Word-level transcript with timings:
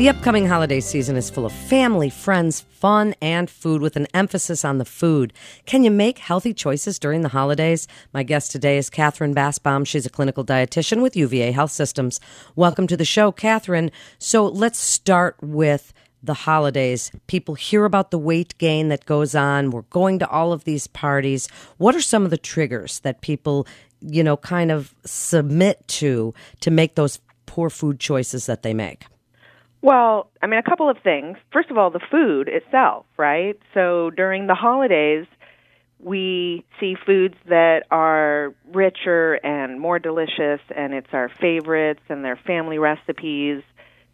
The 0.00 0.08
upcoming 0.08 0.46
holiday 0.46 0.80
season 0.80 1.14
is 1.16 1.28
full 1.28 1.44
of 1.44 1.52
family, 1.52 2.08
friends, 2.08 2.62
fun, 2.62 3.14
and 3.20 3.50
food 3.50 3.82
with 3.82 3.96
an 3.96 4.06
emphasis 4.14 4.64
on 4.64 4.78
the 4.78 4.86
food. 4.86 5.34
Can 5.66 5.84
you 5.84 5.90
make 5.90 6.16
healthy 6.16 6.54
choices 6.54 6.98
during 6.98 7.20
the 7.20 7.28
holidays? 7.28 7.86
My 8.14 8.22
guest 8.22 8.50
today 8.50 8.78
is 8.78 8.88
Katherine 8.88 9.34
Basbaum. 9.34 9.86
She's 9.86 10.06
a 10.06 10.08
clinical 10.08 10.42
dietitian 10.42 11.02
with 11.02 11.16
UVA 11.16 11.52
Health 11.52 11.72
Systems. 11.72 12.18
Welcome 12.56 12.86
to 12.86 12.96
the 12.96 13.04
show, 13.04 13.30
Katherine. 13.30 13.90
So 14.18 14.46
let's 14.46 14.78
start 14.78 15.36
with 15.42 15.92
the 16.22 16.32
holidays. 16.32 17.12
People 17.26 17.54
hear 17.54 17.84
about 17.84 18.10
the 18.10 18.18
weight 18.18 18.56
gain 18.56 18.88
that 18.88 19.04
goes 19.04 19.34
on. 19.34 19.70
We're 19.70 19.82
going 19.82 20.18
to 20.20 20.28
all 20.30 20.54
of 20.54 20.64
these 20.64 20.86
parties. 20.86 21.46
What 21.76 21.94
are 21.94 22.00
some 22.00 22.24
of 22.24 22.30
the 22.30 22.38
triggers 22.38 23.00
that 23.00 23.20
people, 23.20 23.66
you 24.00 24.24
know, 24.24 24.38
kind 24.38 24.70
of 24.70 24.94
submit 25.04 25.86
to 25.88 26.32
to 26.60 26.70
make 26.70 26.94
those 26.94 27.20
poor 27.44 27.68
food 27.68 28.00
choices 28.00 28.46
that 28.46 28.62
they 28.62 28.72
make? 28.72 29.04
Well, 29.82 30.30
I 30.42 30.46
mean, 30.46 30.58
a 30.58 30.62
couple 30.68 30.90
of 30.90 30.98
things. 31.02 31.38
First 31.52 31.70
of 31.70 31.78
all, 31.78 31.90
the 31.90 32.00
food 32.10 32.48
itself, 32.48 33.06
right? 33.16 33.58
So 33.72 34.10
during 34.10 34.46
the 34.46 34.54
holidays, 34.54 35.26
we 35.98 36.64
see 36.78 36.96
foods 37.06 37.34
that 37.48 37.84
are 37.90 38.54
richer 38.72 39.34
and 39.34 39.80
more 39.80 39.98
delicious, 39.98 40.60
and 40.74 40.92
it's 40.94 41.08
our 41.12 41.30
favorites 41.40 42.00
and 42.08 42.24
their 42.24 42.38
family 42.46 42.78
recipes. 42.78 43.62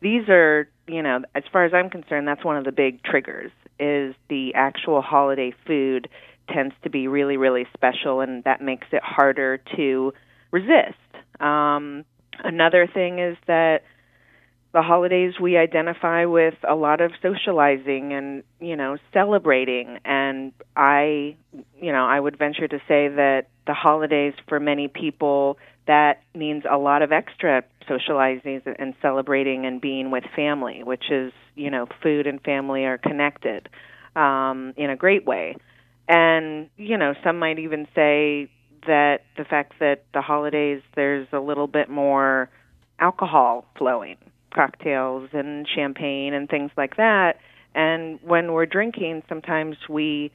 These 0.01 0.29
are, 0.29 0.69
you 0.86 1.03
know, 1.03 1.20
as 1.34 1.42
far 1.53 1.64
as 1.64 1.73
I'm 1.75 1.91
concerned, 1.91 2.28
that's 2.28 2.45
one 2.45 2.56
of 2.56 2.64
the 2.64 2.73
big 2.73 3.03
triggers. 3.03 3.51
Is 3.78 4.14
the 4.28 4.53
actual 4.55 5.03
holiday 5.03 5.53
food 5.67 6.08
tends 6.53 6.75
to 6.84 6.91
be 6.91 7.08
really, 7.08 7.36
really 7.36 7.67
special, 7.75 8.20
and 8.20 8.42
that 8.45 8.61
makes 8.61 8.86
it 8.92 9.03
harder 9.03 9.58
to 9.77 10.12
resist. 10.51 10.95
Um, 11.41 12.05
another 12.42 12.86
thing 12.92 13.19
is 13.19 13.36
that 13.47 13.83
the 14.77 14.82
holidays 14.82 15.32
we 15.41 15.56
identify 15.56 16.27
with 16.27 16.52
a 16.69 16.74
lot 16.74 17.00
of 17.00 17.10
socializing 17.22 18.12
and 18.12 18.42
you 18.60 18.77
know 18.77 18.98
celebrating. 19.10 19.98
And 20.05 20.52
i 20.77 21.34
you 21.80 21.92
know 21.92 22.05
i 22.05 22.20
would 22.20 22.38
venture 22.38 22.68
to 22.68 22.77
say 22.86 23.08
that 23.08 23.46
the 23.66 23.72
holidays 23.72 24.34
for 24.46 24.60
many 24.60 24.86
people 24.86 25.56
that 25.86 26.20
means 26.34 26.64
a 26.70 26.77
lot 26.77 27.00
of 27.00 27.10
extra 27.10 27.64
socializing 27.88 28.60
and 28.78 28.92
celebrating 29.00 29.64
and 29.64 29.80
being 29.80 30.10
with 30.10 30.24
family 30.34 30.83
which 30.84 31.11
is 31.11 31.33
you 31.55 31.70
know 31.70 31.86
food 32.02 32.27
and 32.27 32.42
family 32.42 32.84
are 32.84 32.98
connected 32.98 33.70
um 34.14 34.74
in 34.77 34.90
a 34.90 34.96
great 34.96 35.24
way. 35.24 35.56
And 36.06 36.68
you 36.77 36.98
know 36.98 37.14
some 37.24 37.38
might 37.38 37.58
even 37.58 37.88
say 37.94 38.50
that 38.86 39.22
the 39.38 39.44
fact 39.44 39.72
that 39.80 40.05
the 40.12 40.20
holidays 40.20 40.83
there's 40.94 41.28
a 41.33 41.40
little 41.40 41.66
bit 41.66 41.88
more 41.88 42.50
alcohol 43.00 43.64
flowing 43.78 44.16
cocktails 44.56 45.28
and 45.32 45.68
champagne 45.68 46.34
and 46.34 46.48
things 46.48 46.70
like 46.76 46.96
that. 46.96 47.38
And 47.74 48.18
when 48.22 48.52
we're 48.52 48.66
drinking, 48.66 49.22
sometimes 49.28 49.76
we 49.88 50.32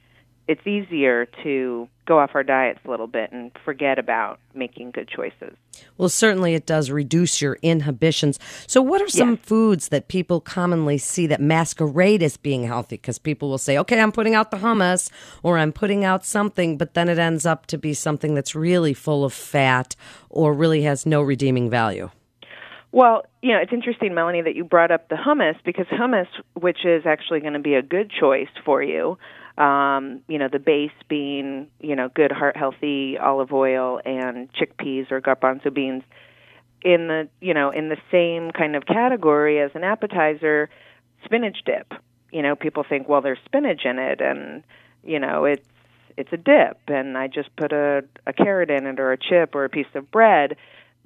it's 0.48 0.66
easier 0.66 1.26
to 1.44 1.88
go 2.04 2.18
off 2.18 2.30
our 2.34 2.42
diets 2.42 2.80
a 2.84 2.90
little 2.90 3.06
bit 3.06 3.30
and 3.30 3.52
forget 3.64 3.98
about 3.98 4.40
making 4.54 4.90
good 4.90 5.08
choices. 5.08 5.56
Well, 5.96 6.08
certainly 6.08 6.54
it 6.54 6.66
does 6.66 6.90
reduce 6.90 7.40
your 7.40 7.58
inhibitions. 7.62 8.40
So, 8.66 8.82
what 8.82 9.00
are 9.00 9.08
some 9.08 9.30
yes. 9.30 9.40
foods 9.42 9.88
that 9.88 10.08
people 10.08 10.40
commonly 10.40 10.98
see 10.98 11.28
that 11.28 11.40
masquerade 11.40 12.22
as 12.22 12.36
being 12.36 12.64
healthy? 12.64 12.96
Because 12.96 13.18
people 13.18 13.50
will 13.50 13.58
say, 13.58 13.78
okay, 13.78 14.00
I'm 14.00 14.12
putting 14.12 14.34
out 14.34 14.50
the 14.50 14.56
hummus 14.56 15.10
or 15.44 15.58
I'm 15.58 15.72
putting 15.72 16.04
out 16.04 16.24
something, 16.24 16.76
but 16.76 16.94
then 16.94 17.08
it 17.08 17.18
ends 17.18 17.46
up 17.46 17.66
to 17.66 17.78
be 17.78 17.94
something 17.94 18.34
that's 18.34 18.54
really 18.54 18.94
full 18.94 19.24
of 19.24 19.32
fat 19.32 19.94
or 20.28 20.52
really 20.52 20.82
has 20.82 21.06
no 21.06 21.22
redeeming 21.22 21.70
value. 21.70 22.10
Well, 22.92 23.24
you 23.40 23.52
know, 23.52 23.58
it's 23.58 23.72
interesting, 23.72 24.14
Melanie, 24.14 24.42
that 24.42 24.54
you 24.54 24.64
brought 24.64 24.90
up 24.90 25.08
the 25.08 25.14
hummus 25.16 25.56
because 25.64 25.86
hummus, 25.86 26.26
which 26.52 26.84
is 26.84 27.04
actually 27.06 27.40
going 27.40 27.54
to 27.54 27.58
be 27.58 27.74
a 27.74 27.82
good 27.82 28.10
choice 28.10 28.50
for 28.66 28.82
you, 28.82 29.16
um, 29.56 30.20
you 30.28 30.38
know, 30.38 30.48
the 30.52 30.58
base 30.58 30.92
being, 31.08 31.68
you 31.80 31.96
know, 31.96 32.10
good 32.14 32.30
heart 32.30 32.56
healthy 32.56 33.16
olive 33.18 33.52
oil 33.52 33.98
and 34.04 34.50
chickpeas 34.52 35.10
or 35.10 35.22
garbanzo 35.22 35.72
beans 35.72 36.02
in 36.82 37.08
the, 37.08 37.28
you 37.40 37.54
know, 37.54 37.70
in 37.70 37.88
the 37.88 37.96
same 38.10 38.50
kind 38.50 38.76
of 38.76 38.84
category 38.84 39.58
as 39.60 39.70
an 39.74 39.84
appetizer, 39.84 40.68
spinach 41.24 41.58
dip. 41.64 41.92
You 42.30 42.42
know, 42.42 42.56
people 42.56 42.84
think, 42.86 43.08
well, 43.08 43.22
there's 43.22 43.38
spinach 43.46 43.84
in 43.86 43.98
it 43.98 44.20
and, 44.20 44.62
you 45.02 45.18
know, 45.18 45.46
it's 45.46 45.66
it's 46.18 46.32
a 46.32 46.36
dip 46.36 46.78
and 46.88 47.16
I 47.16 47.28
just 47.28 47.54
put 47.56 47.72
a 47.72 48.04
a 48.26 48.34
carrot 48.34 48.70
in 48.70 48.86
it 48.86 49.00
or 49.00 49.12
a 49.12 49.18
chip 49.18 49.54
or 49.54 49.64
a 49.64 49.70
piece 49.70 49.86
of 49.94 50.10
bread 50.10 50.56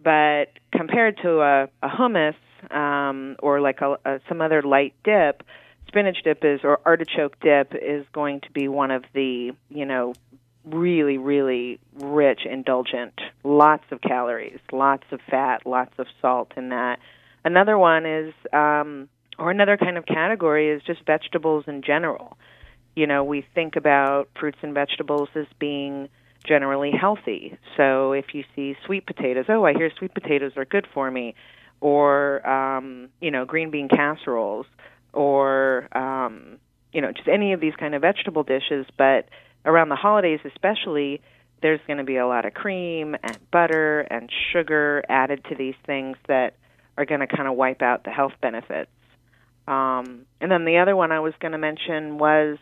but 0.07 0.51
compared 0.71 1.17
to 1.17 1.41
a, 1.41 1.65
a 1.83 1.89
hummus 1.89 2.37
um, 2.71 3.35
or 3.41 3.61
like 3.61 3.81
a, 3.81 3.97
a, 4.05 4.21
some 4.29 4.41
other 4.41 4.63
light 4.63 4.95
dip, 5.03 5.43
spinach 5.89 6.19
dip 6.23 6.45
is 6.45 6.61
or 6.63 6.79
artichoke 6.87 7.37
dip 7.41 7.75
is 7.75 8.07
going 8.13 8.41
to 8.43 8.51
be 8.53 8.69
one 8.69 8.93
of 8.93 9.03
the 9.15 9.51
you 9.69 9.85
know 9.85 10.15
really 10.65 11.19
really 11.19 11.81
rich, 11.97 12.43
indulgent, 12.49 13.15
lots 13.43 13.83
of 13.91 14.01
calories, 14.01 14.61
lots 14.71 15.03
of 15.11 15.19
fat, 15.29 15.67
lots 15.67 15.93
of 15.99 16.07
salt 16.23 16.53
in 16.57 16.69
that. 16.69 17.01
Another 17.45 17.77
one 17.77 18.07
is 18.07 18.33
um, 18.53 19.09
or 19.41 19.51
another 19.51 19.77
kind 19.77 19.99
of 19.99 20.07
category 20.07 20.71
is 20.71 20.83
just 20.85 21.05
vegetables 21.05 21.65
in 21.67 21.83
general. 21.83 22.39
You 22.95 23.09
know, 23.09 23.25
we 23.25 23.45
think 23.57 23.75
about 23.75 24.29
fruits 24.39 24.59
and 24.63 24.73
vegetables 24.73 25.31
as 25.35 25.47
being 25.59 26.09
generally 26.47 26.91
healthy. 26.91 27.59
So 27.77 28.13
if 28.13 28.27
you 28.33 28.45
see 28.55 28.77
sweet 28.85 29.07
potatoes, 29.07 29.47
oh, 29.49 29.65
I 29.65 29.73
hear 29.73 29.91
sweet 29.99 30.15
potatoes 30.15 30.53
are 30.57 30.65
good 30.65 30.87
for 30.93 31.11
me, 31.11 31.35
or 31.81 32.47
um, 32.49 33.09
you 33.21 33.31
know, 33.31 33.45
green 33.45 33.71
bean 33.71 33.89
casseroles, 33.89 34.67
or 35.13 35.89
um, 35.97 36.59
you 36.93 37.01
know, 37.01 37.13
just 37.13 37.29
any 37.29 37.53
of 37.53 37.61
these 37.61 37.75
kind 37.79 37.95
of 37.95 38.03
vegetable 38.03 38.43
dishes. 38.43 38.87
But 38.97 39.29
around 39.65 39.89
the 39.89 39.97
holidays, 39.97 40.41
especially, 40.45 41.21
there's 41.63 41.81
going 41.87 41.99
to 41.99 42.05
be 42.05 42.17
a 42.17 42.27
lot 42.27 42.45
of 42.45 42.55
cream 42.55 43.17
and 43.23 43.39
butter 43.51 44.01
and 44.01 44.31
sugar 44.53 45.03
added 45.09 45.45
to 45.49 45.55
these 45.55 45.75
things 45.85 46.17
that 46.29 46.55
are 46.97 47.05
going 47.05 47.21
to 47.21 47.27
kind 47.27 47.49
of 47.49 47.57
wipe 47.57 47.83
out 47.83 48.05
the 48.05 48.11
health 48.11 48.33
benefits. 48.41 48.91
Um, 49.69 50.27
and 50.41 50.51
then 50.51 50.65
the 50.65 50.79
other 50.79 50.95
one 50.95 51.13
I 51.13 51.21
was 51.21 51.35
going 51.41 51.53
to 51.53 51.59
mention 51.59 52.19
was, 52.19 52.59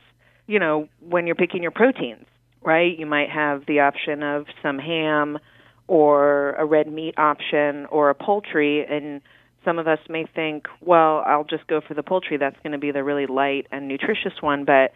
you 0.46 0.58
know, 0.58 0.88
when 1.00 1.26
you're 1.26 1.36
picking 1.36 1.62
your 1.62 1.70
proteins 1.70 2.26
right? 2.64 2.98
You 2.98 3.06
might 3.06 3.30
have 3.30 3.64
the 3.66 3.80
option 3.80 4.22
of 4.22 4.46
some 4.62 4.78
ham 4.78 5.38
or 5.86 6.52
a 6.52 6.64
red 6.64 6.90
meat 6.90 7.14
option 7.18 7.86
or 7.86 8.10
a 8.10 8.14
poultry 8.14 8.84
and 8.84 9.20
some 9.64 9.78
of 9.78 9.88
us 9.88 9.98
may 10.08 10.26
think, 10.34 10.66
well, 10.82 11.22
I'll 11.26 11.44
just 11.44 11.66
go 11.66 11.80
for 11.80 11.94
the 11.94 12.02
poultry. 12.02 12.36
That's 12.36 12.56
going 12.62 12.72
to 12.72 12.78
be 12.78 12.90
the 12.90 13.02
really 13.02 13.26
light 13.26 13.66
and 13.72 13.88
nutritious 13.88 14.34
one, 14.40 14.64
but 14.64 14.92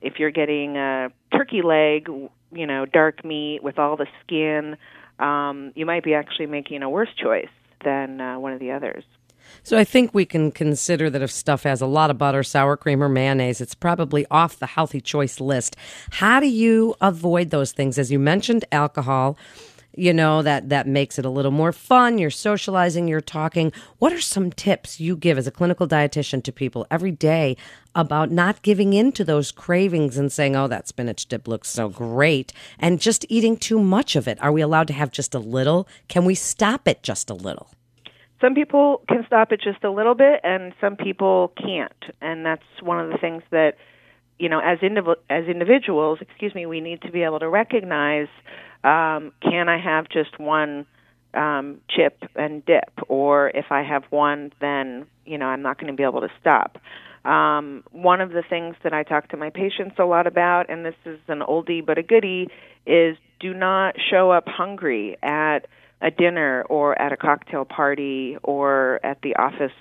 if 0.00 0.14
you're 0.18 0.30
getting 0.30 0.76
a 0.76 1.08
turkey 1.32 1.62
leg, 1.62 2.08
you 2.52 2.66
know, 2.66 2.84
dark 2.84 3.24
meat 3.24 3.62
with 3.62 3.78
all 3.78 3.96
the 3.96 4.06
skin, 4.24 4.76
um, 5.18 5.72
you 5.74 5.86
might 5.86 6.04
be 6.04 6.14
actually 6.14 6.46
making 6.46 6.82
a 6.82 6.90
worse 6.90 7.08
choice 7.20 7.48
than 7.84 8.20
uh, 8.20 8.38
one 8.38 8.52
of 8.52 8.60
the 8.60 8.72
others. 8.72 9.04
So 9.62 9.76
I 9.78 9.84
think 9.84 10.14
we 10.14 10.24
can 10.24 10.50
consider 10.50 11.10
that 11.10 11.22
if 11.22 11.30
stuff 11.30 11.62
has 11.64 11.80
a 11.80 11.86
lot 11.86 12.10
of 12.10 12.18
butter, 12.18 12.42
sour 12.42 12.76
cream, 12.76 13.02
or 13.02 13.08
mayonnaise, 13.08 13.60
it's 13.60 13.74
probably 13.74 14.26
off 14.30 14.58
the 14.58 14.66
healthy 14.66 15.00
choice 15.00 15.40
list. 15.40 15.76
How 16.12 16.40
do 16.40 16.46
you 16.48 16.94
avoid 17.00 17.50
those 17.50 17.72
things? 17.72 17.98
As 17.98 18.10
you 18.10 18.18
mentioned, 18.18 18.64
alcohol. 18.72 19.36
You 19.96 20.12
know 20.12 20.42
that 20.42 20.68
that 20.68 20.86
makes 20.86 21.18
it 21.18 21.24
a 21.24 21.30
little 21.30 21.50
more 21.50 21.72
fun. 21.72 22.18
You're 22.18 22.30
socializing, 22.30 23.08
you're 23.08 23.20
talking. 23.20 23.72
What 23.98 24.12
are 24.12 24.20
some 24.20 24.52
tips 24.52 25.00
you 25.00 25.16
give 25.16 25.38
as 25.38 25.48
a 25.48 25.50
clinical 25.50 25.88
dietitian 25.88 26.44
to 26.44 26.52
people 26.52 26.86
every 26.88 27.10
day 27.10 27.56
about 27.96 28.30
not 28.30 28.62
giving 28.62 28.92
in 28.92 29.10
to 29.12 29.24
those 29.24 29.50
cravings 29.50 30.16
and 30.16 30.30
saying, 30.30 30.54
"Oh, 30.54 30.68
that 30.68 30.86
spinach 30.86 31.26
dip 31.26 31.48
looks 31.48 31.68
so 31.68 31.88
great," 31.88 32.52
and 32.78 33.00
just 33.00 33.26
eating 33.28 33.56
too 33.56 33.80
much 33.80 34.14
of 34.14 34.28
it? 34.28 34.40
Are 34.40 34.52
we 34.52 34.60
allowed 34.60 34.86
to 34.86 34.92
have 34.92 35.10
just 35.10 35.34
a 35.34 35.40
little? 35.40 35.88
Can 36.06 36.24
we 36.24 36.36
stop 36.36 36.86
it 36.86 37.02
just 37.02 37.28
a 37.28 37.34
little? 37.34 37.70
Some 38.40 38.54
people 38.54 39.02
can 39.08 39.24
stop 39.26 39.52
it 39.52 39.60
just 39.60 39.82
a 39.84 39.90
little 39.90 40.14
bit 40.14 40.40
and 40.44 40.72
some 40.80 40.96
people 40.96 41.52
can't. 41.56 41.92
And 42.20 42.44
that's 42.46 42.62
one 42.82 43.00
of 43.00 43.10
the 43.10 43.18
things 43.18 43.42
that 43.50 43.74
you 44.38 44.48
know 44.48 44.60
as 44.60 44.78
indiv- 44.78 45.16
as 45.28 45.46
individuals 45.46 46.18
excuse 46.20 46.54
me 46.54 46.66
we 46.66 46.80
need 46.80 47.02
to 47.02 47.10
be 47.10 47.22
able 47.22 47.40
to 47.40 47.48
recognize 47.48 48.28
um, 48.84 49.32
can 49.42 49.68
i 49.68 49.78
have 49.78 50.08
just 50.08 50.38
one 50.38 50.86
um, 51.34 51.80
chip 51.90 52.22
and 52.36 52.64
dip? 52.64 52.90
Or 53.08 53.50
if 53.50 53.66
i 53.70 53.82
have 53.82 54.04
one 54.10 54.52
then 54.60 55.06
you 55.26 55.38
know 55.38 55.46
i'm 55.46 55.62
not 55.62 55.78
going 55.78 55.92
to 55.92 55.96
be 55.96 56.04
able 56.04 56.20
to 56.20 56.30
stop. 56.40 56.78
Um, 57.24 57.82
one 57.90 58.20
of 58.20 58.30
the 58.30 58.42
things 58.48 58.76
that 58.84 58.92
i 58.92 59.02
talk 59.02 59.28
to 59.30 59.36
my 59.36 59.50
patients 59.50 59.96
a 59.98 60.04
lot 60.04 60.26
about 60.26 60.70
and 60.70 60.84
this 60.84 60.94
is 61.04 61.18
an 61.28 61.40
oldie 61.40 61.84
but 61.84 61.98
a 61.98 62.02
goodie 62.02 62.48
is 62.86 63.16
do 63.40 63.52
not 63.52 63.96
show 64.10 64.30
up 64.30 64.44
hungry 64.46 65.16
at 65.22 65.66
a 66.00 66.10
dinner 66.10 66.62
or 66.68 67.00
at 67.00 67.12
a 67.12 67.16
cocktail 67.16 67.64
party 67.64 68.36
or 68.42 69.00
at 69.04 69.20
the 69.22 69.36
office 69.36 69.72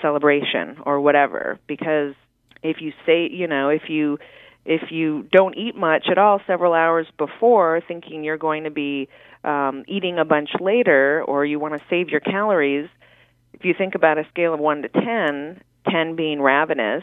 celebration 0.00 0.76
or 0.84 1.00
whatever. 1.00 1.58
Because 1.66 2.14
if 2.62 2.80
you 2.80 2.92
say 3.04 3.28
you 3.30 3.46
know 3.46 3.68
if 3.68 3.88
you 3.88 4.18
if 4.64 4.90
you 4.90 5.26
don't 5.32 5.56
eat 5.56 5.74
much 5.74 6.06
at 6.10 6.18
all 6.18 6.40
several 6.46 6.72
hours 6.72 7.06
before 7.18 7.80
thinking 7.86 8.22
you're 8.24 8.38
going 8.38 8.64
to 8.64 8.70
be 8.70 9.08
um, 9.42 9.82
eating 9.88 10.18
a 10.18 10.24
bunch 10.24 10.50
later 10.60 11.24
or 11.26 11.44
you 11.44 11.58
want 11.58 11.74
to 11.74 11.80
save 11.90 12.08
your 12.08 12.20
calories 12.20 12.88
if 13.52 13.64
you 13.64 13.74
think 13.76 13.94
about 13.94 14.18
a 14.18 14.24
scale 14.30 14.54
of 14.54 14.60
1 14.60 14.82
to 14.82 14.88
10 14.88 15.60
10 15.90 16.16
being 16.16 16.40
ravenous 16.40 17.02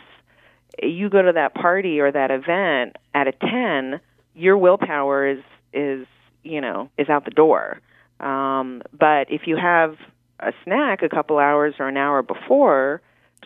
you 0.82 1.10
go 1.10 1.22
to 1.22 1.34
that 1.34 1.54
party 1.54 2.00
or 2.00 2.12
that 2.12 2.32
event 2.32 2.96
at 3.14 3.28
a 3.28 3.34
10 3.34 4.00
your 4.36 4.58
willpower 4.58 5.28
is 5.28 5.44
is 5.74 6.08
you 6.44 6.62
know 6.62 6.90
is 6.98 7.10
out 7.10 7.26
the 7.26 7.32
door 7.32 7.82
um, 8.20 8.82
but 8.98 9.32
if 9.32 9.42
you 9.46 9.58
have 9.58 9.96
a 10.40 10.52
snack 10.64 11.02
a 11.02 11.10
couple 11.10 11.38
hours 11.38 11.76
or 11.80 11.88
an 11.88 11.98
hour 11.98 12.22
before 12.22 13.02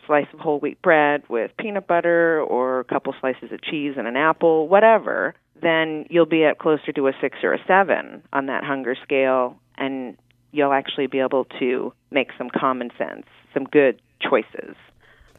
slice 0.06 0.28
of 0.34 0.40
whole 0.40 0.60
wheat 0.60 0.82
bread 0.82 1.24
with 1.30 1.52
peanut 1.58 1.88
butter 1.88 2.42
or 2.42 2.80
a 2.80 2.84
couple 2.84 3.14
slices 3.20 3.52
of 3.52 3.62
cheese 3.62 3.94
and 3.98 4.08
an 4.08 4.16
apple, 4.16 4.68
whatever, 4.68 5.34
then 5.62 6.06
you'll 6.10 6.26
be 6.26 6.44
at 6.44 6.60
closer 6.60 6.92
to 6.92 7.08
a 7.08 7.14
six 7.22 7.38
or 7.44 7.54
a 7.54 7.60
seven 7.66 8.22
on 8.34 8.48
that 8.48 8.64
hunger 8.64 8.96
scale, 9.02 9.58
and 9.78 10.18
you'll 10.52 10.74
actually 10.74 11.08
be 11.08 11.20
able 11.20 11.46
to 11.60 11.94
make 12.12 12.30
some 12.38 12.50
common 12.50 12.92
sense, 12.98 13.26
some 13.54 13.64
good 13.64 14.02
choices. 14.22 14.76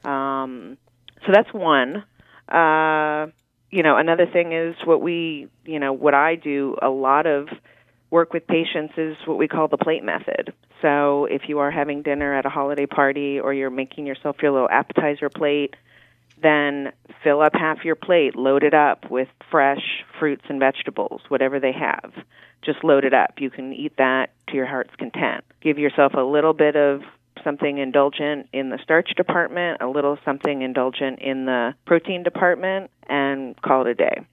Um, 0.05 0.77
so 1.27 1.33
that's 1.33 1.53
one. 1.53 2.05
Uh, 2.49 3.27
you 3.71 3.83
know, 3.83 3.97
another 3.97 4.27
thing 4.27 4.53
is 4.53 4.77
what 4.85 5.01
we, 5.01 5.49
you 5.65 5.79
know, 5.79 5.93
what 5.93 6.15
I 6.15 6.37
do 6.37 6.77
a 6.81 6.89
lot 6.89 7.27
of 7.27 7.49
work 8.15 8.33
with 8.33 8.47
patients 8.47 8.95
is 8.97 9.17
what 9.27 9.37
we 9.37 9.49
call 9.49 9.67
the 9.67 9.77
plate 9.77 10.05
method. 10.05 10.53
So 10.81 11.25
if 11.25 11.49
you 11.49 11.59
are 11.59 11.73
having 11.73 12.03
dinner 12.03 12.33
at 12.33 12.47
a 12.47 12.49
holiday 12.49 12.87
party 12.87 13.41
or 13.41 13.53
you're 13.53 13.71
making 13.71 14.07
yourself 14.07 14.37
your 14.41 14.53
little 14.53 14.69
appetizer 14.71 15.29
plate, 15.29 15.75
then 16.41 16.93
fill 17.25 17.41
up 17.43 17.55
half 17.55 17.85
your 17.85 17.97
plate, 17.97 18.37
load 18.37 18.63
it 18.63 18.73
up 18.73 19.11
with 19.11 19.27
fresh 19.51 19.83
fruits 20.21 20.45
and 20.49 20.61
vegetables, 20.61 21.23
whatever 21.27 21.59
they 21.59 21.73
have. 21.73 22.13
Just 22.65 22.85
load 22.85 23.05
it 23.05 23.13
up. 23.13 23.35
You 23.39 23.51
can 23.51 23.73
eat 23.73 23.97
that 23.99 24.31
to 24.49 24.55
your 24.55 24.67
heart's 24.67 24.95
content. 24.97 25.45
Give 25.61 25.77
yourself 25.77 26.13
a 26.15 26.23
little 26.23 26.53
bit 26.55 26.77
of 26.77 27.01
something 27.43 27.79
indulgent 27.79 28.49
in 28.53 28.71
the 28.71 28.79
starch 28.81 29.11
department, 29.17 29.83
a 29.83 29.89
little 29.89 30.19
something 30.25 30.63
indulgent 30.63 31.19
in 31.19 31.47
the 31.47 31.75
protein 31.85 32.23
department, 32.23 32.93
and 33.09 33.61
call 33.61 33.83
it 33.83 33.89
a 33.89 33.95
day. 33.95 34.25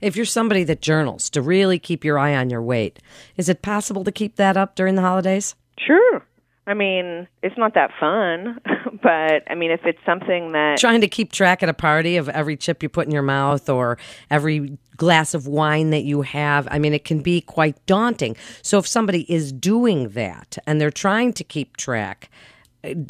If 0.00 0.16
you're 0.16 0.26
somebody 0.26 0.64
that 0.64 0.82
journals 0.82 1.30
to 1.30 1.42
really 1.42 1.78
keep 1.78 2.04
your 2.04 2.18
eye 2.18 2.34
on 2.34 2.50
your 2.50 2.62
weight, 2.62 2.98
is 3.36 3.48
it 3.48 3.62
possible 3.62 4.04
to 4.04 4.12
keep 4.12 4.36
that 4.36 4.56
up 4.56 4.74
during 4.74 4.94
the 4.94 5.02
holidays? 5.02 5.54
Sure. 5.78 6.26
I 6.66 6.72
mean, 6.72 7.28
it's 7.42 7.58
not 7.58 7.74
that 7.74 7.90
fun, 8.00 8.58
but 9.02 9.42
I 9.48 9.54
mean, 9.54 9.70
if 9.70 9.80
it's 9.84 9.98
something 10.06 10.52
that 10.52 10.78
trying 10.78 11.02
to 11.02 11.08
keep 11.08 11.30
track 11.30 11.62
at 11.62 11.68
a 11.68 11.74
party 11.74 12.16
of 12.16 12.28
every 12.30 12.56
chip 12.56 12.82
you 12.82 12.88
put 12.88 13.06
in 13.06 13.12
your 13.12 13.22
mouth 13.22 13.68
or 13.68 13.98
every 14.30 14.78
glass 14.96 15.34
of 15.34 15.46
wine 15.46 15.90
that 15.90 16.04
you 16.04 16.22
have, 16.22 16.66
I 16.70 16.78
mean, 16.78 16.94
it 16.94 17.04
can 17.04 17.20
be 17.20 17.42
quite 17.42 17.84
daunting. 17.84 18.36
So 18.62 18.78
if 18.78 18.86
somebody 18.86 19.30
is 19.30 19.52
doing 19.52 20.10
that 20.10 20.56
and 20.66 20.80
they're 20.80 20.90
trying 20.90 21.34
to 21.34 21.44
keep 21.44 21.76
track, 21.76 22.30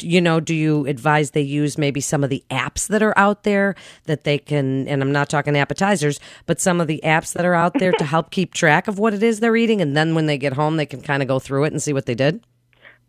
you 0.01 0.21
know, 0.21 0.39
do 0.39 0.53
you 0.53 0.85
advise 0.87 1.31
they 1.31 1.41
use 1.41 1.77
maybe 1.77 2.01
some 2.01 2.23
of 2.23 2.29
the 2.29 2.43
apps 2.49 2.87
that 2.87 3.03
are 3.03 3.17
out 3.17 3.43
there 3.43 3.75
that 4.05 4.23
they 4.23 4.37
can, 4.37 4.87
and 4.87 5.01
I'm 5.01 5.11
not 5.11 5.29
talking 5.29 5.57
appetizers, 5.57 6.19
but 6.45 6.59
some 6.59 6.81
of 6.81 6.87
the 6.87 7.01
apps 7.03 7.33
that 7.33 7.45
are 7.45 7.55
out 7.55 7.73
there 7.79 7.91
to 7.93 8.03
help 8.05 8.31
keep 8.31 8.53
track 8.53 8.87
of 8.87 8.99
what 8.99 9.13
it 9.13 9.23
is 9.23 9.39
they're 9.39 9.55
eating? 9.55 9.81
And 9.81 9.95
then 9.95 10.15
when 10.15 10.25
they 10.25 10.37
get 10.37 10.53
home, 10.53 10.77
they 10.77 10.85
can 10.85 11.01
kind 11.01 11.21
of 11.21 11.27
go 11.27 11.39
through 11.39 11.65
it 11.65 11.73
and 11.73 11.81
see 11.81 11.93
what 11.93 12.05
they 12.05 12.15
did? 12.15 12.45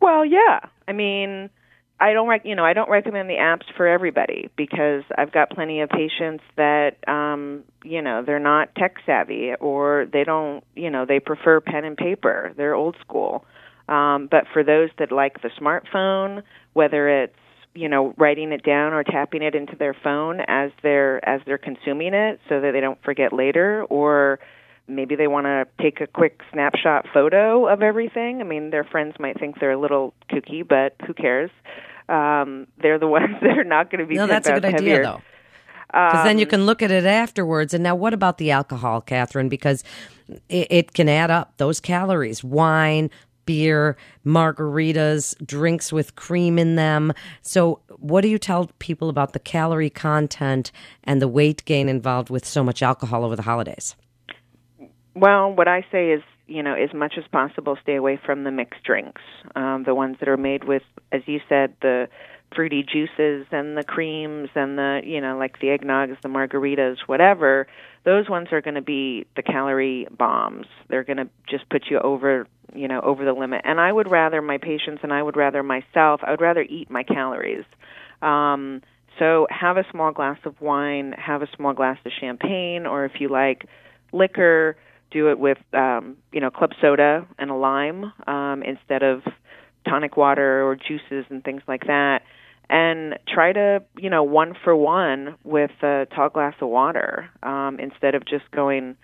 Well, 0.00 0.24
yeah. 0.24 0.60
I 0.88 0.92
mean, 0.92 1.50
I 1.98 2.12
don't 2.12 2.28
rec- 2.28 2.44
you 2.44 2.54
know 2.54 2.64
I 2.64 2.74
don't 2.74 2.90
recommend 2.90 3.30
the 3.30 3.34
apps 3.34 3.64
for 3.76 3.86
everybody 3.86 4.50
because 4.56 5.02
I've 5.16 5.32
got 5.32 5.50
plenty 5.50 5.80
of 5.80 5.88
patients 5.88 6.44
that 6.56 6.96
um 7.08 7.64
you 7.84 8.02
know 8.02 8.22
they're 8.22 8.38
not 8.38 8.74
tech 8.74 8.96
savvy 9.06 9.54
or 9.60 10.06
they 10.12 10.24
don't 10.24 10.62
you 10.74 10.90
know 10.90 11.06
they 11.06 11.20
prefer 11.20 11.60
pen 11.60 11.84
and 11.84 11.96
paper 11.96 12.52
they're 12.56 12.74
old 12.74 12.96
school 13.00 13.44
um, 13.88 14.28
but 14.30 14.44
for 14.52 14.62
those 14.64 14.90
that 14.98 15.12
like 15.12 15.42
the 15.42 15.50
smartphone, 15.60 16.42
whether 16.72 17.08
it's 17.08 17.34
you 17.74 17.88
know 17.88 18.14
writing 18.16 18.52
it 18.52 18.62
down 18.64 18.92
or 18.92 19.02
tapping 19.04 19.42
it 19.42 19.54
into 19.54 19.76
their 19.76 19.94
phone 19.94 20.40
as 20.48 20.70
they're 20.82 21.26
as 21.28 21.40
they're 21.46 21.58
consuming 21.58 22.14
it, 22.14 22.40
so 22.48 22.60
that 22.60 22.72
they 22.72 22.80
don't 22.80 23.02
forget 23.02 23.32
later, 23.32 23.84
or 23.84 24.38
maybe 24.88 25.16
they 25.16 25.26
want 25.26 25.46
to 25.46 25.66
take 25.82 26.00
a 26.00 26.06
quick 26.06 26.40
snapshot 26.52 27.06
photo 27.12 27.66
of 27.66 27.82
everything. 27.82 28.40
I 28.40 28.44
mean, 28.44 28.70
their 28.70 28.84
friends 28.84 29.14
might 29.18 29.38
think 29.38 29.58
they're 29.60 29.72
a 29.72 29.80
little 29.80 30.14
kooky, 30.30 30.66
but 30.66 30.94
who 31.06 31.12
cares? 31.14 31.50
Um, 32.08 32.66
they're 32.80 32.98
the 32.98 33.06
ones 33.18 33.36
that 33.42 33.58
are 33.58 33.64
not 33.64 33.90
going 33.90 34.00
to 34.00 34.06
be. 34.06 34.14
No, 34.14 34.26
that's 34.26 34.48
a 34.48 34.52
good 34.52 34.64
heavier. 34.64 34.94
idea, 34.94 35.02
though. 35.02 35.22
Because 35.92 36.24
then 36.24 36.38
you 36.38 36.44
Um, 36.46 36.50
can 36.50 36.66
look 36.66 36.82
at 36.82 36.90
it 36.90 37.04
afterwards. 37.06 37.72
And 37.72 37.82
now, 37.82 37.94
what 37.94 38.12
about 38.12 38.38
the 38.38 38.50
alcohol, 38.50 39.00
Katherine? 39.00 39.48
Because 39.48 39.82
it, 40.48 40.66
it 40.70 40.92
can 40.94 41.08
add 41.08 41.30
up 41.30 41.56
those 41.56 41.80
calories. 41.80 42.44
Wine, 42.44 43.10
beer, 43.46 43.96
margaritas, 44.24 45.34
drinks 45.46 45.92
with 45.92 46.16
cream 46.16 46.58
in 46.58 46.76
them. 46.76 47.12
So, 47.42 47.80
what 47.98 48.20
do 48.20 48.28
you 48.28 48.38
tell 48.38 48.70
people 48.78 49.08
about 49.08 49.32
the 49.32 49.38
calorie 49.38 49.90
content 49.90 50.72
and 51.04 51.22
the 51.22 51.28
weight 51.28 51.64
gain 51.64 51.88
involved 51.88 52.28
with 52.28 52.44
so 52.44 52.62
much 52.62 52.82
alcohol 52.82 53.24
over 53.24 53.36
the 53.36 53.42
holidays? 53.42 53.94
Well, 55.14 55.52
what 55.52 55.66
I 55.66 55.84
say 55.90 56.10
is, 56.10 56.22
you 56.46 56.62
know, 56.62 56.74
as 56.74 56.92
much 56.92 57.14
as 57.16 57.24
possible, 57.32 57.78
stay 57.82 57.96
away 57.96 58.20
from 58.24 58.44
the 58.44 58.50
mixed 58.50 58.82
drinks, 58.84 59.22
um, 59.54 59.84
the 59.86 59.94
ones 59.94 60.16
that 60.20 60.28
are 60.28 60.36
made 60.36 60.64
with, 60.64 60.82
as 61.10 61.22
you 61.26 61.40
said, 61.48 61.74
the 61.80 62.08
fruity 62.54 62.82
juices 62.82 63.46
and 63.50 63.76
the 63.76 63.84
creams 63.84 64.48
and 64.54 64.78
the, 64.78 65.00
you 65.04 65.20
know, 65.20 65.36
like 65.36 65.60
the 65.60 65.68
eggnogs, 65.68 66.20
the 66.22 66.28
margaritas, 66.28 66.96
whatever. 67.06 67.66
Those 68.04 68.28
ones 68.28 68.48
are 68.52 68.60
going 68.60 68.74
to 68.74 68.82
be 68.82 69.26
the 69.34 69.42
calorie 69.42 70.06
bombs. 70.16 70.66
They're 70.88 71.04
going 71.04 71.16
to 71.18 71.28
just 71.48 71.68
put 71.68 71.84
you 71.90 71.98
over, 71.98 72.46
you 72.74 72.88
know, 72.88 73.00
over 73.00 73.24
the 73.24 73.32
limit. 73.32 73.62
And 73.64 73.80
I 73.80 73.92
would 73.92 74.10
rather 74.10 74.40
my 74.40 74.58
patients 74.58 75.00
and 75.02 75.12
I 75.12 75.22
would 75.22 75.36
rather 75.36 75.62
myself, 75.62 76.20
I 76.26 76.30
would 76.30 76.40
rather 76.40 76.62
eat 76.62 76.90
my 76.90 77.02
calories. 77.02 77.64
Um, 78.22 78.82
so 79.18 79.46
have 79.50 79.76
a 79.76 79.84
small 79.90 80.12
glass 80.12 80.38
of 80.44 80.60
wine, 80.60 81.14
have 81.16 81.42
a 81.42 81.48
small 81.56 81.72
glass 81.72 81.98
of 82.04 82.12
champagne, 82.20 82.86
or 82.86 83.04
if 83.04 83.12
you 83.18 83.28
like 83.28 83.66
liquor, 84.12 84.76
do 85.10 85.30
it 85.30 85.38
with 85.38 85.58
um, 85.72 86.16
you 86.32 86.40
know 86.40 86.50
club 86.50 86.70
soda 86.80 87.26
and 87.38 87.50
a 87.50 87.54
lime 87.54 88.12
um, 88.26 88.62
instead 88.62 89.02
of 89.02 89.22
tonic 89.88 90.16
water 90.16 90.66
or 90.66 90.76
juices 90.76 91.24
and 91.30 91.42
things 91.44 91.62
like 91.66 91.86
that. 91.86 92.22
And 92.68 93.18
try 93.28 93.52
to 93.52 93.82
you 93.96 94.10
know 94.10 94.22
one 94.22 94.54
for 94.64 94.74
one 94.74 95.36
with 95.44 95.70
a 95.82 96.06
tall 96.14 96.28
glass 96.28 96.54
of 96.60 96.68
water 96.68 97.30
um, 97.42 97.78
instead 97.78 98.14
of 98.14 98.24
just 98.24 98.50
going 98.50 98.96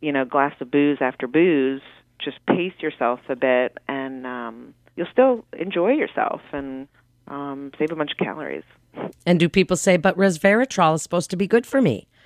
you 0.00 0.12
know 0.12 0.24
glass 0.24 0.54
of 0.60 0.70
booze 0.70 0.98
after 1.00 1.26
booze. 1.26 1.82
Just 2.22 2.44
pace 2.46 2.74
yourself 2.80 3.20
a 3.28 3.36
bit, 3.36 3.78
and 3.86 4.26
um, 4.26 4.74
you'll 4.96 5.06
still 5.12 5.44
enjoy 5.56 5.92
yourself 5.92 6.40
and 6.52 6.88
um, 7.28 7.70
save 7.78 7.92
a 7.92 7.96
bunch 7.96 8.10
of 8.10 8.18
calories. 8.18 8.64
And 9.24 9.38
do 9.38 9.48
people 9.48 9.76
say, 9.76 9.96
but 9.96 10.16
resveratrol 10.16 10.96
is 10.96 11.02
supposed 11.02 11.30
to 11.30 11.36
be 11.36 11.46
good 11.46 11.66
for 11.66 11.80
me? 11.80 12.08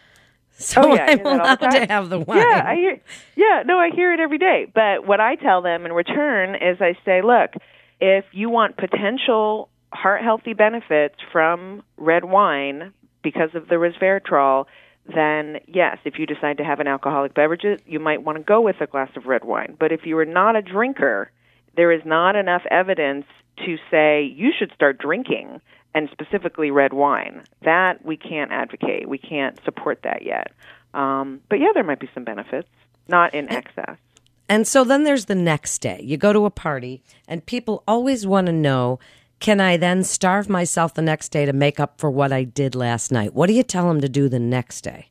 So 0.55 0.83
Oh, 0.83 0.95
yeah, 0.95 1.07
I'm 1.07 1.19
hear 1.19 1.25
that 1.25 1.41
all 1.41 1.57
the 1.57 1.67
allowed 1.67 1.71
to 1.71 1.87
have 1.87 2.11
the 2.11 2.19
wine. 2.21 2.39
Yeah, 2.39 2.63
I 2.67 2.75
hear. 2.75 3.01
Yeah, 3.37 3.63
no, 3.65 3.79
I 3.79 3.89
hear 3.91 4.13
it 4.13 4.21
every 4.21 4.37
day. 4.37 4.71
But 4.73 5.07
what 5.07 5.19
I 5.19 5.35
tell 5.35 5.63
them 5.63 5.87
in 5.87 5.93
return 5.93 6.55
is, 6.55 6.77
I 6.79 6.95
say, 7.07 7.23
look, 7.23 7.53
if 8.01 8.27
you 8.33 8.51
want 8.51 8.77
potential 8.77 9.71
heart 9.93 10.23
healthy 10.23 10.55
benefits 10.55 11.17
from 11.31 11.83
red 11.97 12.25
wine 12.25 12.93
because 13.23 13.51
of 13.55 13.69
the 13.69 13.77
resveratrol, 13.77 14.67
then 15.07 15.59
yes, 15.67 15.99
if 16.05 16.19
you 16.19 16.27
decide 16.27 16.59
to 16.59 16.65
have 16.65 16.81
an 16.81 16.87
alcoholic 16.87 17.35
beverage, 17.35 17.65
you 17.87 18.01
might 18.01 18.23
want 18.23 18.39
to 18.39 18.45
go 18.45 18.61
with 18.61 18.81
a 18.81 18.87
glass 18.87 19.11
of 19.17 19.27
red 19.27 19.45
wine. 19.45 19.77
But 19.79 19.93
if 19.93 20.07
you 20.07 20.19
are 20.19 20.25
not 20.25 20.57
a 20.57 20.63
drinker, 20.63 21.31
there 21.77 21.93
is 21.93 22.03
not 22.05 22.37
enough 22.37 22.63
evidence 22.71 23.27
to 23.65 23.77
say 23.91 24.23
you 24.23 24.51
should 24.57 24.73
start 24.75 24.99
drinking 24.99 25.61
and 25.95 26.09
specifically 26.11 26.71
red 26.71 26.93
wine. 26.93 27.43
That 27.65 28.05
we 28.05 28.17
can't 28.17 28.51
advocate. 28.51 29.09
We 29.09 29.19
can't 29.19 29.59
support 29.65 30.01
that 30.05 30.23
yet. 30.23 30.53
Um, 30.95 31.41
but 31.49 31.59
yeah, 31.59 31.69
there 31.75 31.85
might 31.85 32.01
be 32.01 32.09
some 32.15 32.25
benefits, 32.25 32.69
not 33.09 33.35
in 33.35 33.51
excess. 33.51 33.97
And 34.49 34.67
so 34.67 34.85
then 34.85 35.05
there's 35.05 35.27
the 35.27 35.35
next 35.35 35.79
day. 35.79 36.01
You 36.03 36.17
go 36.17 36.33
to 36.33 36.45
a 36.45 36.51
party, 36.51 37.03
and 37.27 37.45
people 37.45 37.83
always 37.89 38.27
want 38.27 38.47
to 38.49 38.53
know 38.53 38.99
can 39.43 39.61
I 39.61 39.77
then 39.77 40.05
starve 40.05 40.49
myself 40.49 40.95
the 40.95 41.03
next 41.03 41.31
day 41.31 41.45
to 41.47 41.53
make 41.53 41.81
up 41.81 41.99
for 41.99 42.09
what 42.09 42.33
I 42.33 42.45
did 42.45 42.77
last 42.77 43.11
night? 43.11 43.35
What 43.35 43.49
do 43.49 43.55
you 43.55 43.65
tell 43.65 43.89
them 43.89 44.01
to 44.01 44.09
do 44.09 44.29
the 44.29 44.39
next 44.39 44.83
day? 44.83 45.09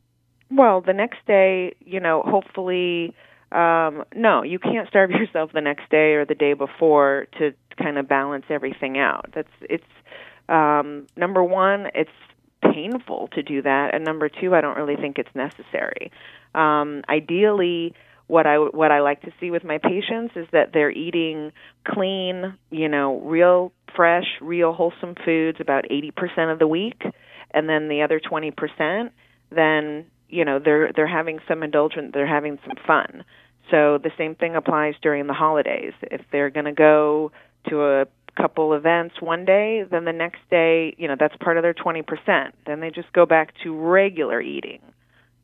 Well, 0.50 0.80
the 0.80 0.94
next 0.94 1.18
day, 1.28 1.76
you 1.82 2.00
know, 2.00 2.24
hopefully, 2.26 3.14
um, 3.52 4.06
no, 4.16 4.42
you 4.42 4.58
can't 4.58 4.88
starve 4.88 5.12
yourself 5.12 5.52
the 5.54 5.60
next 5.60 5.90
day 5.90 6.14
or 6.14 6.26
the 6.26 6.34
day 6.34 6.54
before 6.54 7.28
to 7.40 7.54
kind 7.78 7.98
of 7.98 8.08
balance 8.08 8.46
everything 8.50 8.98
out. 8.98 9.30
That's 9.36 9.52
it's 9.70 9.84
um, 10.48 11.08
number 11.18 11.44
one, 11.44 11.88
it's 11.94 12.10
painful 12.74 13.28
to 13.34 13.44
do 13.44 13.62
that, 13.62 13.94
and 13.94 14.06
number 14.06 14.30
two, 14.30 14.56
I 14.56 14.62
don't 14.62 14.78
really 14.78 14.96
think 14.96 15.18
it's 15.18 15.36
necessary. 15.36 16.10
Um, 16.56 17.04
ideally, 17.10 17.94
what 18.32 18.48
I 18.48 18.56
what 18.56 18.92
I 18.92 19.02
like 19.02 19.22
to 19.24 19.32
see 19.42 19.52
with 19.52 19.66
my 19.66 19.78
patients 19.78 20.38
is 20.38 20.48
that 20.54 20.72
they're 20.74 20.90
eating 20.90 21.52
clean, 21.86 22.58
you 22.70 22.88
know, 22.88 23.20
real 23.20 23.74
fresh, 23.94 24.24
real, 24.40 24.72
wholesome 24.72 25.16
foods 25.26 25.58
about 25.60 25.84
80% 25.92 26.54
of 26.54 26.58
the 26.58 26.66
week, 26.66 27.04
and 27.54 27.68
then 27.68 27.90
the 27.90 28.04
other 28.04 28.22
20%, 28.22 29.10
then 29.50 30.06
you 30.30 30.46
know 30.46 30.60
they're 30.64 30.94
they're 30.96 31.08
having 31.08 31.40
some 31.46 31.62
indulgent, 31.62 32.14
they're 32.14 32.26
having 32.26 32.58
some 32.66 32.78
fun. 32.88 33.26
So 33.70 33.98
the 34.02 34.12
same 34.18 34.36
thing 34.36 34.56
applies 34.56 34.94
during 35.02 35.28
the 35.28 35.34
holidays. 35.34 35.92
If 36.02 36.22
they're 36.32 36.50
going 36.50 36.68
to 36.68 36.72
go 36.72 37.34
to 37.68 37.84
a 37.84 38.06
couple 38.38 38.74
events 38.74 39.16
one 39.20 39.44
day, 39.44 39.84
then 39.92 40.06
the 40.06 40.14
next 40.14 40.40
day, 40.50 40.96
you 40.98 41.10
know, 41.10 41.18
that's 41.20 41.36
part 41.44 41.58
of 41.58 41.64
their 41.64 41.74
20%. 41.74 42.04
Then 42.66 42.80
they 42.80 42.92
just 42.92 43.12
go 43.12 43.26
back 43.26 43.54
to 43.64 43.78
regular 43.78 44.40
eating. 44.40 44.80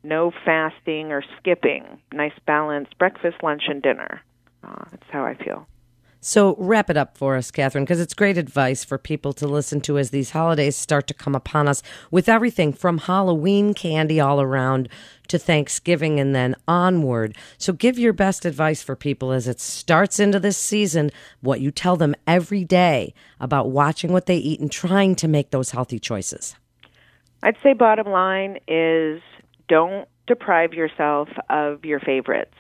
No 0.04 0.32
fasting 0.46 1.12
or 1.12 1.24
skipping. 1.40 1.84
Nice 2.14 2.38
balance 2.46 2.90
breakfast, 2.98 3.38
lunch, 3.44 3.64
and 3.68 3.82
dinner. 3.82 4.22
Uh, 4.64 4.84
that's 4.92 5.10
how 5.12 5.26
I 5.26 5.36
feel. 5.36 5.68
So, 6.20 6.56
wrap 6.58 6.90
it 6.90 6.98
up 6.98 7.16
for 7.16 7.36
us, 7.36 7.52
Katherine, 7.52 7.86
because 7.86 8.00
it's 8.00 8.16
great 8.16 8.38
advice 8.38 8.84
for 8.84 8.98
people 8.98 9.34
to 9.34 9.48
listen 9.48 9.82
to 9.82 10.00
as 10.00 10.10
these 10.10 10.32
holidays 10.32 10.76
start 10.76 11.06
to 11.08 11.14
come 11.14 11.36
upon 11.36 11.68
us 11.68 11.84
with 12.10 12.28
everything 12.28 12.74
from 12.74 12.98
Halloween 12.98 13.76
candy 13.76 14.20
all 14.20 14.42
around 14.42 14.90
to 15.28 15.38
Thanksgiving 15.38 16.20
and 16.20 16.34
then 16.34 16.56
onward. 16.68 17.38
So, 17.60 17.72
give 17.72 18.00
your 18.00 18.14
best 18.14 18.46
advice 18.46 18.82
for 18.82 18.96
people 18.96 19.32
as 19.32 19.48
it 19.48 19.60
starts 19.60 20.20
into 20.20 20.40
this 20.40 20.58
season, 20.58 21.12
what 21.42 21.62
you 21.62 21.70
tell 21.70 21.96
them 21.96 22.16
every 22.26 22.64
day 22.66 23.14
about 23.40 23.70
watching 23.70 24.12
what 24.12 24.26
they 24.26 24.38
eat 24.38 24.60
and 24.60 24.72
trying 24.72 25.16
to 25.18 25.28
make 25.28 25.52
those 25.52 25.70
healthy 25.70 26.00
choices. 26.00 26.56
I'd 27.44 27.58
say, 27.62 27.74
bottom 27.74 28.08
line 28.08 28.58
is 28.68 29.22
don't 29.68 30.08
deprive 30.28 30.74
yourself 30.74 31.30
of 31.50 31.86
your 31.86 32.00
favorites 32.00 32.56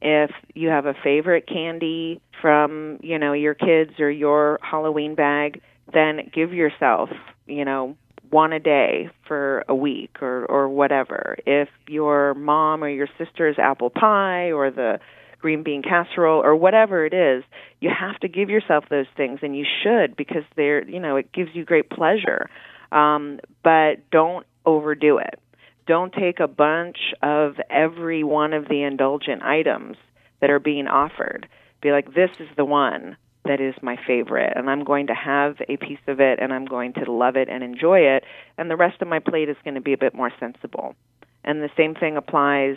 if 0.00 0.30
you 0.54 0.68
have 0.68 0.86
a 0.86 0.94
favorite 1.02 1.48
candy 1.48 2.20
from, 2.40 2.98
you 3.02 3.18
know, 3.18 3.32
your 3.32 3.54
kids 3.54 3.98
or 3.98 4.10
your 4.10 4.58
Halloween 4.62 5.14
bag, 5.14 5.60
then 5.92 6.30
give 6.34 6.52
yourself, 6.52 7.08
you 7.46 7.64
know, 7.64 7.96
one 8.30 8.52
a 8.52 8.60
day 8.60 9.08
for 9.26 9.64
a 9.68 9.74
week 9.74 10.20
or 10.20 10.44
or 10.46 10.68
whatever. 10.68 11.36
If 11.46 11.68
your 11.86 12.34
mom 12.34 12.82
or 12.82 12.88
your 12.88 13.08
sister's 13.18 13.56
apple 13.58 13.90
pie 13.90 14.50
or 14.52 14.70
the 14.70 14.98
green 15.40 15.62
bean 15.62 15.82
casserole 15.82 16.42
or 16.42 16.56
whatever 16.56 17.06
it 17.06 17.14
is, 17.14 17.44
you 17.80 17.90
have 17.90 18.18
to 18.20 18.28
give 18.28 18.50
yourself 18.50 18.84
those 18.90 19.06
things 19.16 19.40
and 19.42 19.56
you 19.56 19.64
should 19.82 20.16
because 20.16 20.42
they're, 20.56 20.86
you 20.88 20.98
know, 20.98 21.16
it 21.16 21.32
gives 21.32 21.50
you 21.54 21.64
great 21.64 21.88
pleasure. 21.88 22.50
Um 22.90 23.38
but 23.62 24.10
don't 24.10 24.44
overdo 24.64 25.18
it 25.18 25.38
don't 25.86 26.12
take 26.12 26.40
a 26.40 26.48
bunch 26.48 26.98
of 27.22 27.54
every 27.70 28.24
one 28.24 28.52
of 28.52 28.68
the 28.68 28.82
indulgent 28.82 29.42
items 29.42 29.96
that 30.40 30.50
are 30.50 30.58
being 30.58 30.86
offered. 30.86 31.48
Be 31.80 31.92
like, 31.92 32.14
this 32.14 32.30
is 32.40 32.48
the 32.56 32.64
one 32.64 33.16
that 33.44 33.60
is 33.60 33.74
my 33.80 33.96
favorite, 34.06 34.52
and 34.56 34.68
I'm 34.68 34.84
going 34.84 35.06
to 35.06 35.14
have 35.14 35.56
a 35.68 35.76
piece 35.76 36.00
of 36.08 36.20
it, 36.20 36.38
and 36.40 36.52
I'm 36.52 36.64
going 36.64 36.94
to 36.94 37.12
love 37.12 37.36
it 37.36 37.48
and 37.48 37.62
enjoy 37.62 38.00
it, 38.00 38.24
and 38.58 38.70
the 38.70 38.76
rest 38.76 39.00
of 39.02 39.08
my 39.08 39.20
plate 39.20 39.48
is 39.48 39.56
going 39.64 39.74
to 39.74 39.80
be 39.80 39.92
a 39.92 39.98
bit 39.98 40.14
more 40.14 40.32
sensible. 40.40 40.96
And 41.44 41.62
the 41.62 41.70
same 41.76 41.94
thing 41.94 42.16
applies 42.16 42.76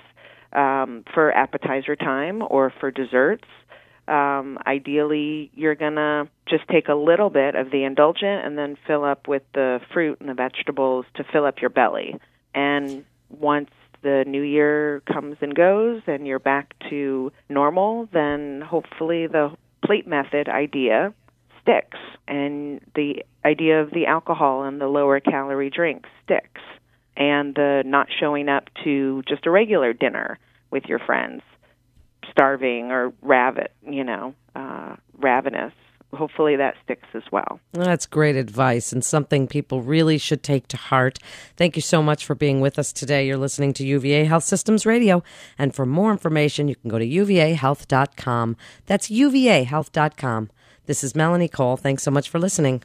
um, 0.54 1.04
for 1.14 1.32
appetizer 1.32 1.96
time 1.96 2.44
or 2.48 2.72
for 2.80 2.92
desserts. 2.92 3.48
Um, 4.08 4.58
ideally, 4.66 5.52
you're 5.54 5.76
going 5.76 5.96
to 5.96 6.30
just 6.48 6.68
take 6.68 6.88
a 6.88 6.96
little 6.96 7.30
bit 7.30 7.56
of 7.56 7.72
the 7.72 7.84
indulgent 7.84 8.46
and 8.46 8.58
then 8.58 8.78
fill 8.88 9.04
up 9.04 9.28
with 9.28 9.44
the 9.54 9.80
fruit 9.94 10.20
and 10.20 10.30
the 10.30 10.34
vegetables 10.34 11.06
to 11.16 11.24
fill 11.32 11.46
up 11.46 11.62
your 11.62 11.70
belly. 11.70 12.20
And 12.54 13.06
once 13.30 13.70
the 14.02 14.24
new 14.26 14.42
year 14.42 15.02
comes 15.12 15.38
and 15.42 15.54
goes 15.54 16.02
and 16.08 16.26
you're 16.26 16.40
back 16.40 16.74
to 16.90 17.32
normal, 17.50 18.08
then 18.14 18.62
hopefully 18.62 19.28
the 19.28 19.52
plate 19.86 20.08
method 20.08 20.48
idea 20.48 21.14
sticks 21.62 21.98
and 22.28 22.82
the 22.96 23.24
idea 23.46 23.82
of 23.82 23.92
the 23.92 24.06
alcohol 24.06 24.64
and 24.64 24.80
the 24.80 24.88
lower 24.88 25.20
calorie 25.20 25.70
drinks 25.70 26.10
sticks. 26.24 26.62
And 27.18 27.54
the 27.54 27.84
not 27.86 28.08
showing 28.18 28.48
up 28.48 28.70
to 28.86 29.24
just 29.28 29.46
a 29.46 29.52
regular 29.52 29.92
dinner 29.92 30.40
with 30.72 30.86
your 30.86 31.00
friends 31.00 31.42
starving 32.32 32.92
or 32.92 33.12
ravet 33.24 33.70
you 33.88 34.04
know 34.04 34.34
uh 34.56 34.96
ravenous 35.18 35.74
hopefully 36.14 36.56
that 36.56 36.76
sticks 36.84 37.08
as 37.14 37.24
well. 37.32 37.60
That's 37.72 38.06
great 38.06 38.36
advice 38.36 38.92
and 38.92 39.04
something 39.04 39.48
people 39.48 39.82
really 39.82 40.18
should 40.18 40.44
take 40.44 40.68
to 40.70 40.78
heart. 40.78 41.20
Thank 41.56 41.76
you 41.76 41.82
so 41.82 42.02
much 42.02 42.26
for 42.26 42.36
being 42.36 42.62
with 42.62 42.80
us 42.80 42.92
today. 42.92 43.28
You're 43.28 43.38
listening 43.38 43.74
to 43.74 43.86
UVA 43.86 44.26
Health 44.26 44.44
Systems 44.44 44.86
Radio. 44.86 45.24
And 45.58 45.74
for 45.74 45.86
more 45.86 46.12
information, 46.12 46.68
you 46.68 46.76
can 46.76 46.90
go 46.90 47.00
to 47.00 47.08
uvahealth.com. 47.08 48.58
That's 48.86 49.10
uvahealth.com. 49.10 50.50
This 50.86 51.04
is 51.04 51.16
Melanie 51.16 51.48
Cole. 51.48 51.78
Thanks 51.78 52.04
so 52.04 52.12
much 52.12 52.30
for 52.30 52.40
listening. 52.40 52.84